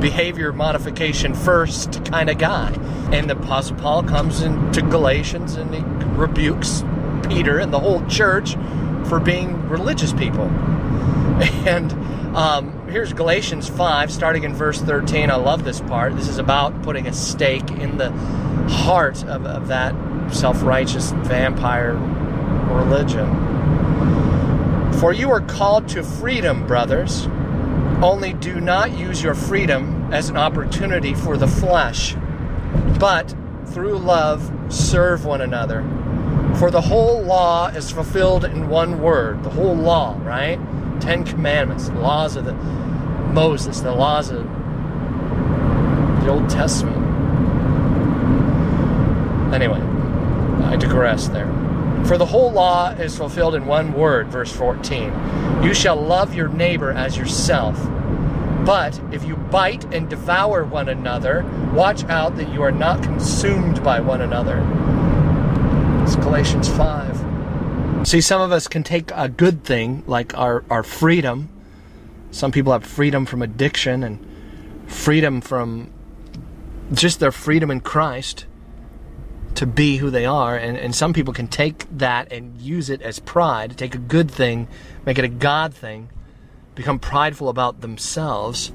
[0.00, 2.72] behavior modification first kind of guy.
[3.12, 5.82] And the Apostle Paul comes into Galatians and he
[6.16, 6.82] rebukes
[7.32, 8.54] Peter and the whole church
[9.08, 10.50] for being religious people.
[11.64, 11.92] And
[12.36, 15.30] um, here's Galatians 5, starting in verse 13.
[15.30, 16.14] I love this part.
[16.16, 18.10] This is about putting a stake in the
[18.68, 19.94] heart of, of that
[20.32, 21.94] self righteous vampire
[22.74, 23.28] religion.
[24.98, 27.26] For you are called to freedom, brothers.
[28.02, 32.16] Only do not use your freedom as an opportunity for the flesh,
[32.98, 33.34] but
[33.66, 35.82] through love serve one another.
[36.58, 39.42] For the whole law is fulfilled in one word.
[39.42, 40.58] The whole law, right?
[41.00, 42.54] Ten Commandments, the laws of the
[43.32, 44.44] Moses, the laws of
[46.22, 46.96] the Old Testament.
[49.52, 49.80] Anyway,
[50.66, 51.50] I digress there.
[52.06, 55.62] For the whole law is fulfilled in one word, verse 14.
[55.62, 57.76] You shall love your neighbor as yourself.
[58.64, 61.44] But if you bite and devour one another,
[61.74, 64.60] watch out that you are not consumed by one another.
[66.02, 68.08] It's Galatians 5.
[68.08, 71.48] See, some of us can take a good thing, like our, our freedom.
[72.32, 74.18] Some people have freedom from addiction and
[74.86, 75.92] freedom from
[76.92, 78.46] just their freedom in Christ
[79.54, 80.56] to be who they are.
[80.56, 84.28] And, and some people can take that and use it as pride, take a good
[84.28, 84.66] thing,
[85.06, 86.10] make it a God thing,
[86.74, 88.72] become prideful about themselves,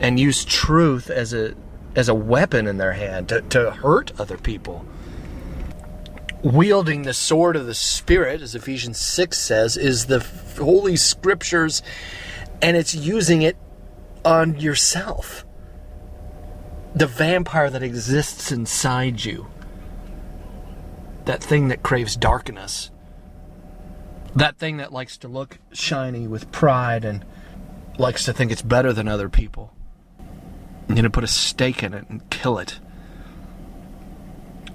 [0.00, 1.54] and use truth as a
[1.94, 4.84] as a weapon in their hand to, to hurt other people.
[6.42, 10.26] Wielding the sword of the Spirit, as Ephesians 6 says, is the
[10.58, 11.82] Holy Scriptures,
[12.60, 13.56] and it's using it
[14.24, 15.44] on yourself.
[16.94, 19.46] The vampire that exists inside you
[21.24, 22.90] that thing that craves darkness,
[24.34, 27.24] that thing that likes to look shiny with pride and
[27.98, 29.72] likes to think it's better than other people.
[30.88, 32.80] I'm going to put a stake in it and kill it.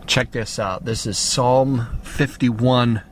[0.08, 0.86] Check this out.
[0.86, 3.03] This is Psalm 51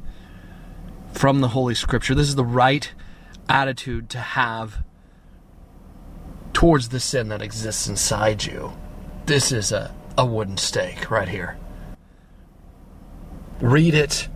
[1.14, 2.16] from the Holy Scripture.
[2.16, 2.92] This is the right
[3.48, 4.84] attitude to have
[6.56, 8.72] towards the sin that exists inside you,
[9.26, 11.58] this is a, a wooden stake right here.
[13.60, 14.30] Read it.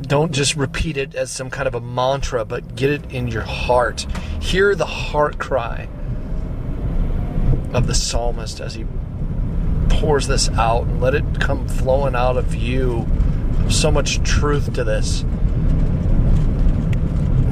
[0.00, 3.42] Don't just repeat it as some kind of a mantra, but get it in your
[3.42, 4.02] heart.
[4.40, 5.88] Hear the heart cry
[7.72, 8.84] of the psalmist as he
[9.88, 13.06] pours this out and let it come flowing out of you.
[13.70, 15.24] So much truth to this.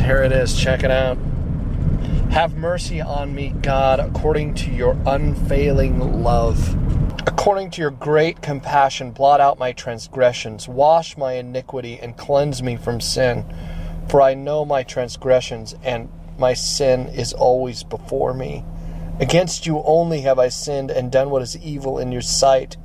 [0.05, 0.57] Here it is.
[0.59, 1.19] Check it out.
[2.31, 6.77] Have mercy on me, God, according to your unfailing love.
[7.27, 12.77] According to your great compassion, blot out my transgressions, wash my iniquity, and cleanse me
[12.77, 13.45] from sin.
[14.09, 16.09] For I know my transgressions, and
[16.39, 18.65] my sin is always before me.
[19.19, 22.77] Against you only have I sinned and done what is evil in your sight,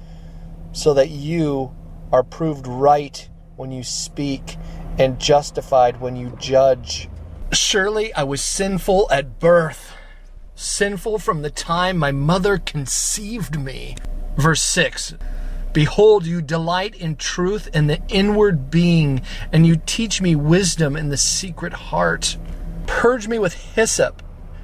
[0.71, 1.75] so that you
[2.11, 3.27] are proved right
[3.57, 4.55] when you speak
[4.97, 7.09] and justified when you judge.
[7.51, 9.93] Surely I was sinful at birth,
[10.55, 13.95] sinful from the time my mother conceived me.
[14.38, 15.15] Verse 6
[15.73, 19.21] Behold, you delight in truth in the inward being,
[19.51, 22.38] and you teach me wisdom in the secret heart.
[22.88, 24.21] Purge me with hyssop,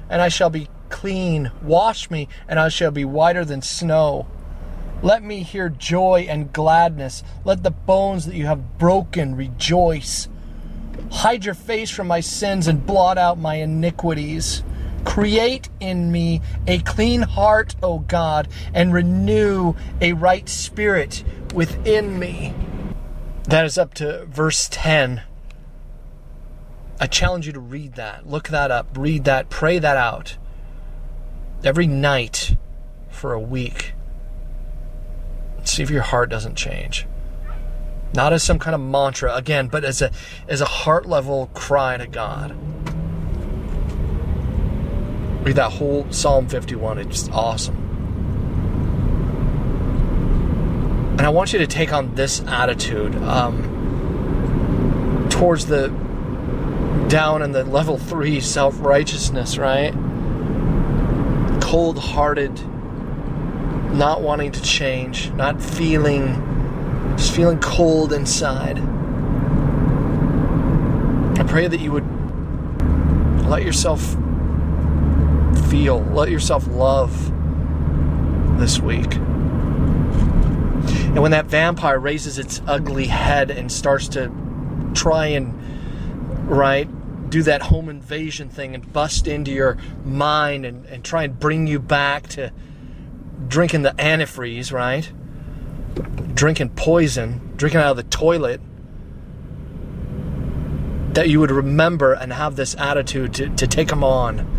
[0.08, 1.50] and I shall be clean.
[1.62, 4.26] Wash me, and I shall be whiter than snow.
[5.02, 7.22] Let me hear joy and gladness.
[7.44, 10.28] Let the bones that you have broken rejoice.
[11.10, 14.64] Hide your face from my sins and blot out my iniquities.
[15.04, 21.22] Create in me a clean heart, O God, and renew a right spirit
[21.54, 22.54] within me.
[23.44, 25.22] That is up to verse 10.
[27.00, 28.28] I challenge you to read that.
[28.28, 28.88] Look that up.
[28.98, 29.48] Read that.
[29.48, 30.36] Pray that out.
[31.64, 32.56] Every night
[33.08, 33.94] for a week.
[35.64, 37.06] See if your heart doesn't change.
[38.14, 40.10] Not as some kind of mantra again but as a
[40.46, 42.56] as a heart level cry to god.
[45.44, 47.76] Read that whole psalm 51 it's just awesome.
[51.18, 53.66] And i want you to take on this attitude um,
[55.28, 55.88] towards the
[57.08, 59.94] down in the level three self-righteousness right
[61.70, 62.52] cold-hearted
[63.94, 66.44] not wanting to change not feeling
[67.18, 68.78] just feeling cold inside.
[71.38, 72.06] I pray that you would
[73.48, 74.00] let yourself
[75.68, 77.32] feel, let yourself love
[78.58, 79.14] this week.
[81.06, 84.30] And when that vampire raises its ugly head and starts to
[84.94, 85.52] try and,
[86.48, 86.88] right,
[87.30, 91.66] do that home invasion thing and bust into your mind and, and try and bring
[91.66, 92.52] you back to
[93.48, 95.10] drinking the antifreeze, right?
[96.38, 98.60] drinking poison, drinking out of the toilet,
[101.14, 104.54] that you would remember and have this attitude to, to take them on.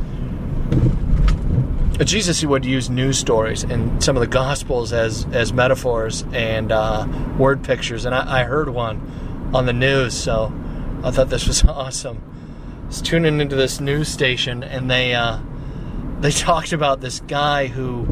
[2.03, 7.07] Jesus would use news stories and some of the Gospels as, as metaphors and uh,
[7.37, 10.53] word pictures, and I, I heard one on the news, so
[11.01, 12.21] I thought this was awesome.
[12.89, 15.37] Was tuning into this news station, and they uh,
[16.21, 18.07] they talked about this guy who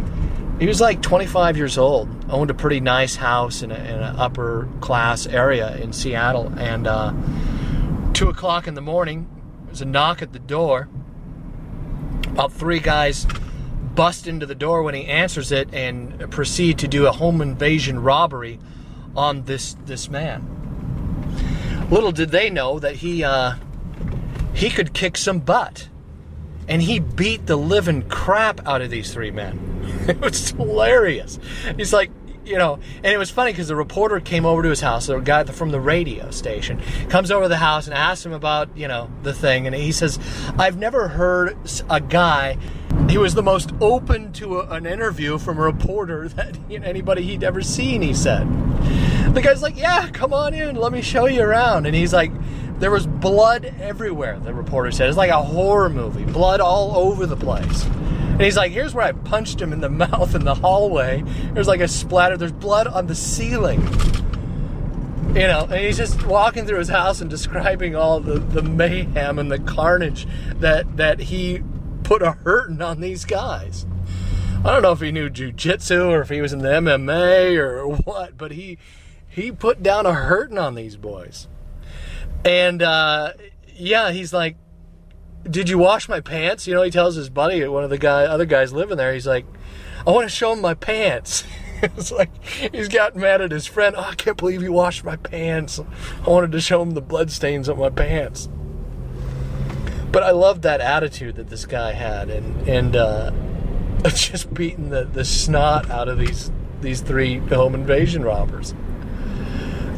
[0.60, 5.26] he was like 25 years old, owned a pretty nice house in an upper class
[5.26, 6.54] area in Seattle.
[6.60, 7.12] And uh,
[8.14, 9.28] two o'clock in the morning,
[9.66, 10.90] there's a knock at the door.
[12.28, 13.26] About three guys
[13.96, 17.98] bust into the door when he answers it and proceed to do a home invasion
[18.00, 18.60] robbery
[19.16, 20.54] on this this man.
[21.90, 23.56] Little did they know that he uh,
[24.54, 25.90] he could kick some butt,
[26.68, 30.04] and he beat the living crap out of these three men.
[30.08, 31.40] it was hilarious.
[31.78, 32.12] He's like,
[32.48, 35.20] you know, and it was funny because the reporter came over to his house, the
[35.20, 38.88] guy from the radio station comes over to the house and asks him about, you
[38.88, 39.68] know, the thing.
[39.68, 40.18] And he says,
[40.58, 41.58] I've never heard
[41.90, 42.58] a guy,
[43.10, 46.88] he was the most open to a, an interview from a reporter that you know,
[46.88, 48.48] anybody he'd ever seen, he said.
[49.34, 51.86] The guy's like, Yeah, come on in, let me show you around.
[51.86, 52.32] And he's like,
[52.80, 55.10] There was blood everywhere, the reporter said.
[55.10, 57.86] It's like a horror movie, blood all over the place.
[57.86, 61.24] And he's like, here's where I punched him in the mouth in the hallway.
[61.54, 62.38] There's like a splatter.
[62.38, 63.82] There's blood on the ceiling.
[65.30, 69.40] You know, and he's just walking through his house and describing all the, the mayhem
[69.40, 71.62] and the carnage that that he
[72.04, 73.86] put a hurting on these guys.
[74.64, 77.88] I don't know if he knew jujitsu or if he was in the MMA or
[78.06, 78.78] what, but he
[79.28, 81.48] he put down a hurting on these boys.
[82.46, 83.34] And uh,
[83.76, 84.58] yeah, he's like,
[85.50, 86.68] did you wash my pants?
[86.68, 89.28] You know, he tells his buddy, one of the guy, other guys living there, he's
[89.28, 89.46] like,
[90.06, 91.44] I want to show him my pants.
[91.82, 93.96] it's like he's gotten mad at his friend.
[93.98, 95.80] Oh, I can't believe you washed my pants.
[95.80, 98.50] I wanted to show him the blood stains on my pants.
[100.12, 103.32] But I loved that attitude that this guy had, and and uh,
[104.06, 108.74] just beating the, the snot out of these these three home invasion robbers.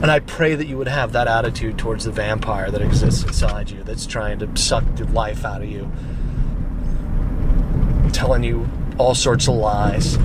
[0.02, 3.70] And I pray that you would have that attitude towards the vampire that exists inside
[3.70, 5.92] you, that's trying to suck the life out of you,
[8.14, 10.16] telling you all sorts of lies,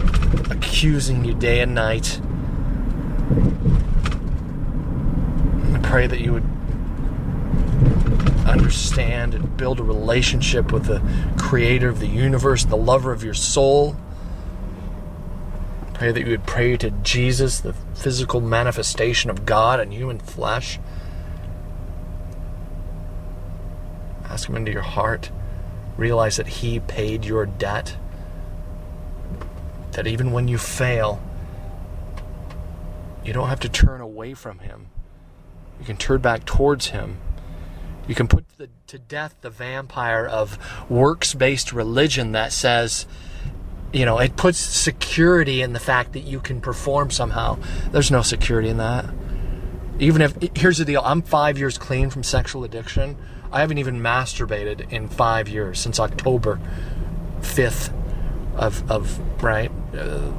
[0.51, 2.21] accusing you day and night.
[5.73, 6.49] I pray that you would
[8.47, 11.03] understand and build a relationship with the
[11.37, 13.97] creator of the universe, the lover of your soul.
[15.95, 20.81] Pray that you would pray to Jesus, the physical manifestation of God in human flesh.
[24.25, 25.31] Ask Him into your heart.
[25.97, 27.97] Realize that He paid your debt.
[29.93, 31.23] That even when you fail,
[33.25, 34.89] you don't have to turn away from Him.
[35.79, 37.19] You can turn back towards Him.
[38.09, 40.59] You can put the, to death the vampire of
[40.91, 43.07] works based religion that says,
[43.95, 47.57] you know, it puts security in the fact that you can perform somehow.
[47.93, 49.07] There's no security in that.
[50.01, 53.17] Even if, here's the deal I'm five years clean from sexual addiction.
[53.53, 56.59] I haven't even masturbated in five years since October
[57.41, 57.95] 5th
[58.57, 60.33] of, of right, uh,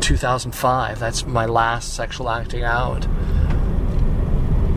[0.00, 1.00] 2005.
[1.00, 3.06] That's my last sexual acting out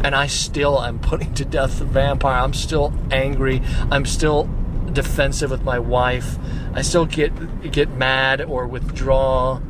[0.04, 2.42] and I still am putting to death the vampire.
[2.42, 3.62] I'm still angry.
[3.92, 4.50] I'm still
[4.98, 6.40] defensive with my wife.
[6.74, 9.62] I still get get mad or withdraw.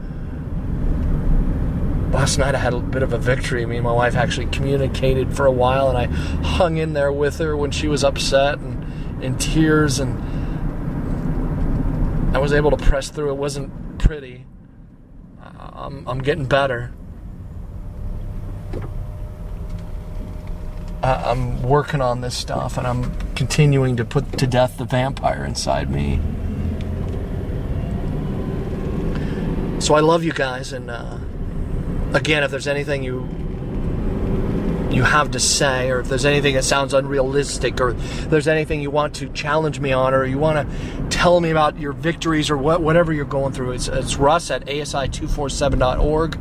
[2.11, 3.65] Last night I had a bit of a victory.
[3.65, 6.05] Me and my wife actually communicated for a while, and I
[6.47, 10.17] hung in there with her when she was upset and in tears, and
[12.33, 13.31] I was able to press through.
[13.31, 14.45] It wasn't pretty.
[15.43, 16.93] I'm, I'm getting better.
[21.07, 25.89] I'm working on this stuff and I'm continuing to put to death the vampire inside
[25.89, 26.19] me.
[29.79, 31.19] So I love you guys, and uh,
[32.13, 33.29] again, if there's anything you
[34.89, 38.89] you have to say, or if there's anything that sounds unrealistic, or there's anything you
[38.89, 42.57] want to challenge me on, or you want to tell me about your victories, or
[42.57, 46.37] what, whatever you're going through, it's, it's Russ at asi247.org.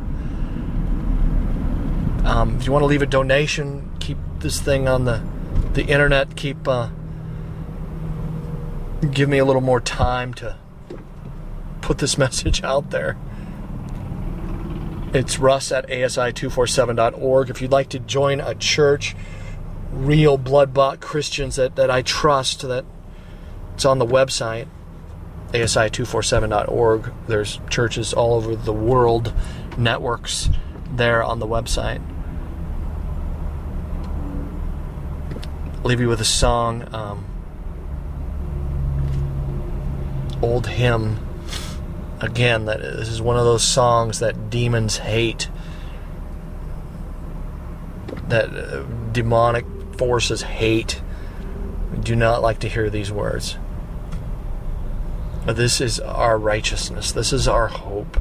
[2.25, 3.96] Um, if you want to leave a donation,
[4.39, 5.23] this thing on the
[5.73, 6.35] the internet.
[6.35, 6.89] Keep uh,
[9.11, 10.57] give me a little more time to
[11.81, 13.17] put this message out there.
[15.13, 17.49] It's Russ at asi247.org.
[17.49, 19.15] If you'd like to join a church,
[19.91, 22.83] real blood bought Christians that, that I trust, that
[23.73, 24.67] it's on the website,
[25.53, 27.13] asi247.org.
[27.27, 29.33] There's churches all over the world,
[29.77, 30.49] networks
[30.91, 32.01] there on the website.
[35.87, 37.25] Leave you with a song, um,
[40.41, 41.17] old hymn.
[42.19, 45.49] Again, that this is one of those songs that demons hate,
[48.27, 49.65] that uh, demonic
[49.97, 51.01] forces hate.
[51.91, 53.57] We do not like to hear these words.
[55.45, 57.13] But this is our righteousness.
[57.13, 58.19] This is our hope.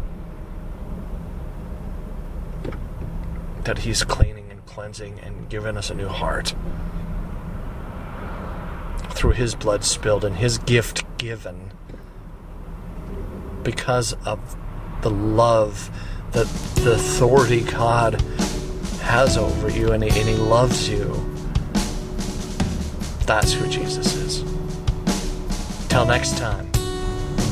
[3.64, 6.54] That He's cleaning and cleansing and giving us a new heart
[9.16, 11.72] through his blood spilled and his gift given
[13.62, 14.56] because of
[15.00, 15.90] the love
[16.32, 16.46] that
[16.84, 18.20] the authority God
[19.00, 21.04] has over you and he, and he loves you.
[23.24, 24.44] That's who Jesus is.
[25.88, 26.70] Till next time,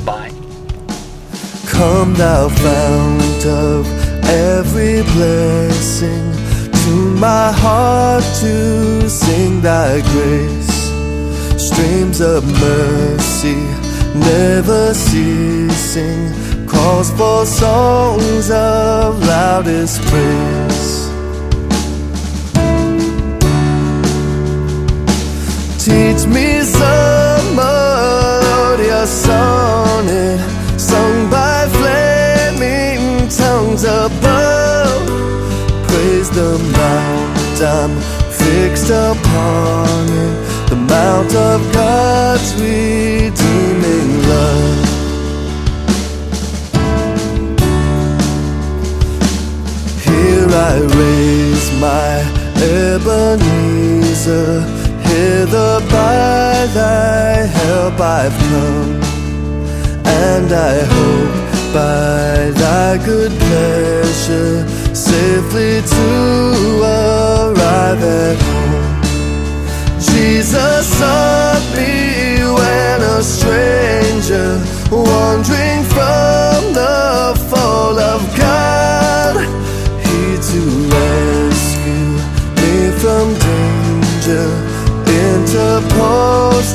[0.05, 0.33] bye.
[1.67, 3.87] Come thou fount of
[4.27, 6.33] every blessing
[6.85, 10.64] to my heart to sing thy grace
[11.65, 13.57] streams of mercy
[14.15, 16.31] never ceasing.
[16.67, 20.93] Calls for songs of loudest praise.
[25.85, 30.41] Teach me some melodious sonnet
[30.79, 35.07] sung by flaming tongues above.
[35.89, 37.95] Praise the mount I'm
[38.31, 40.54] fixed upon it
[40.95, 44.83] mount of God's redeeming love.
[50.07, 52.15] Here I raise my
[52.77, 54.53] Ebenezer,
[55.09, 58.93] hither by thy help I've come,
[60.27, 61.37] and I hope
[61.79, 64.57] by thy good pleasure
[64.95, 66.07] safely to
[66.95, 68.44] arrive at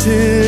[0.09, 0.38] interposed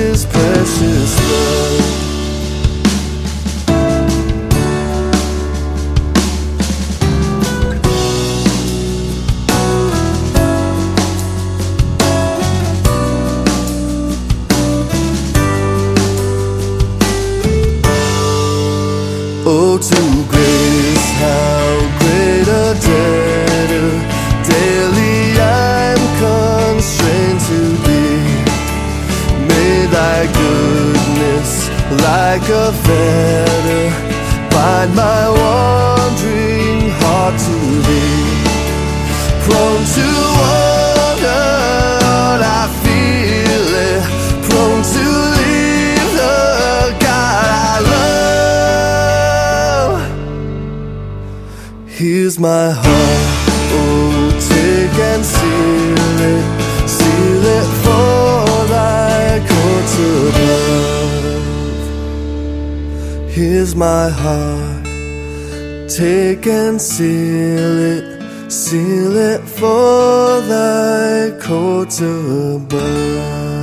[52.41, 56.45] my heart, oh, take and seal it,
[56.89, 60.89] seal it for thy courts above.
[63.29, 64.85] Here's my heart,
[65.87, 73.60] take and seal it, seal it for thy courts above.